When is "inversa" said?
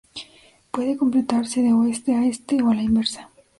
2.81-3.29